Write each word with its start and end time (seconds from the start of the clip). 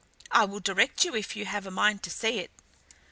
I 0.31 0.45
will 0.45 0.59
direct 0.59 1.05
you 1.05 1.15
if 1.15 1.35
you 1.35 1.45
have 1.45 1.67
a 1.67 1.69
mind 1.69 2.01
to 2.01 2.09
see 2.09 2.39
it." 2.39 2.49